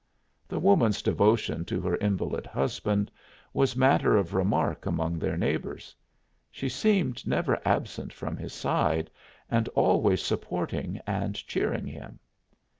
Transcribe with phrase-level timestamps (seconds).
[0.47, 3.11] The woman's devotion to her invalid husband
[3.53, 5.95] was matter of remark among their neighbors;
[6.49, 9.11] she seemed never absent from his side
[9.47, 12.17] and always supporting and cheering him.